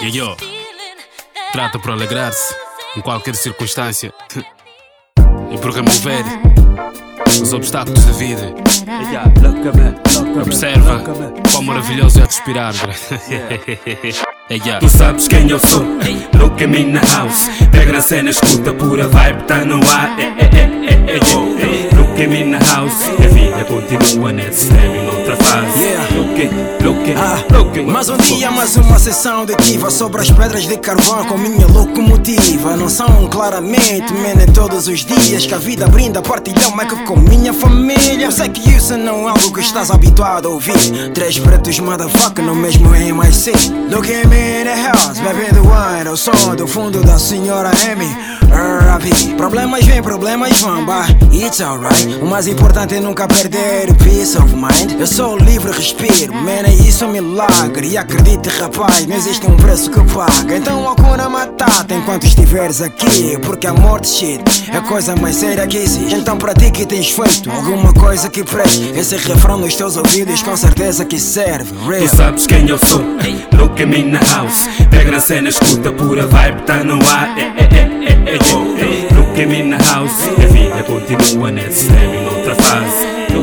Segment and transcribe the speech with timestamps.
[0.00, 0.36] E yo,
[1.52, 2.54] trata por alegrar-se
[2.96, 4.14] em qualquer circunstância
[5.50, 6.24] e por remover
[7.42, 8.54] os obstáculos da vida.
[10.40, 11.02] Observa
[11.50, 12.74] quão maravilhoso é respirar.
[14.78, 15.84] Tu sabes quem eu sou,
[16.38, 20.32] look at me na house Pega na cena, escuta pura vibe, tá no ar eh,
[20.38, 21.94] eh, eh, eh, eh, oh, eh.
[21.94, 25.78] Look at me na house, a vida continua nesse em outra fase.
[25.82, 26.08] Yeah.
[27.16, 31.36] Ah, mais um dia, mais uma sessão de ativa Sobre as pedras de carvão com
[31.36, 32.76] minha locomotiva.
[32.76, 37.16] Não são claramente, man, é todos os dias Que a vida brinda, partilhar mic com
[37.16, 38.26] minha família.
[38.26, 40.78] Eu sei que isso não é algo que estás habituado a ouvir.
[41.12, 43.52] Três pretos, motherfucker, no mesmo MIC
[43.90, 48.38] Look at me in the house, bebendo wine Ao som do fundo da senhora Amy
[48.50, 49.34] R.I.P.
[49.36, 52.06] Problemas vêm, problemas vão, but it's alright.
[52.20, 54.98] O mais importante é nunca perder o peace of mind.
[54.98, 59.56] Eu sou livre, respiro, man, é isso um milagre E acredite, rapaz, não existe um
[59.56, 64.80] preço que paga Então Hakuna Matata enquanto estiveres aqui Porque a morte, shit, é a
[64.80, 68.92] coisa mais séria que existe Então para ti que tens feito alguma coisa que preste
[68.96, 73.02] Esse refrão nos teus ouvidos com certeza que serve, real Tu sabes quem eu sou,
[73.58, 74.68] look at me na house.
[74.88, 79.14] Pega na cena, escuta pura vibe, tá no ar eh, eh, eh, eh, oh, eh.
[79.16, 83.34] Look at me na house, a vida continua nesse em outra fase The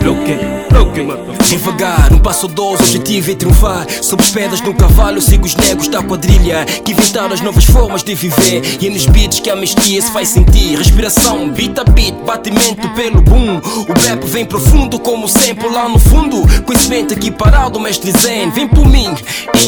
[0.00, 3.86] fuck Devagar, um passo dois, objetivo é triunfar.
[4.00, 6.64] Sobre as pedras de cavalo, sigo os negros da quadrilha.
[6.64, 8.62] Que inventaram as novas formas de viver.
[8.80, 10.78] E é nos beats que a mesquia se faz sentir.
[10.78, 13.60] Respiração, beat a beat, batimento pelo boom.
[13.88, 16.40] O rap vem profundo como sempre lá no fundo.
[16.62, 19.08] Conhecimento aqui parado, mestre zen Vem por mim,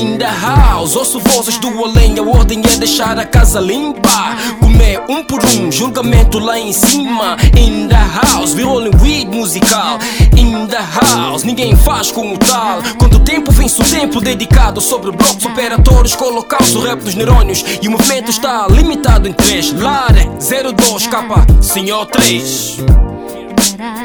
[0.00, 4.36] in the house Ouço vozes do além, a ordem é deixar a casa limpa.
[4.60, 7.36] Comer um por um, julgamento lá em cima.
[7.58, 9.98] In the house, we rolling weed musical.
[10.36, 12.82] In the house, ninguém faz como tal.
[12.98, 17.62] Quando o tempo vence o tempo dedicado Sobre blocos operatórios colocados O rap dos neurônios.
[17.82, 19.72] E o movimento está limitado em três.
[19.72, 22.78] Lare, 02, capa, senhor 3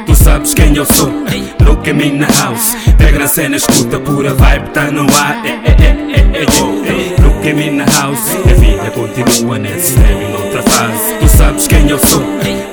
[0.06, 1.12] Tu sabes quem eu sou,
[1.64, 2.76] look at me na house.
[2.98, 5.46] Pega na cena, escuta pura vibe, tá no ar.
[5.46, 7.22] Eh, eh, eh, eh, oh, eh.
[7.22, 11.14] Look at me na house, a vida continua nesse em outra fase.
[11.20, 12.24] Tu sabes quem eu sou,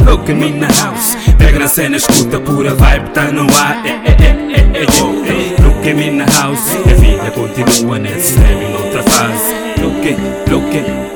[0.06, 1.16] look at me na house
[1.64, 3.86] na cena, escuta pura vibe, tá no ar.
[3.86, 5.62] Eh, eh, eh, eh, eh, oh, eh.
[5.62, 9.54] Look at me na house, a vida continua nesse em outra fase.
[9.80, 11.14] Look at, look at,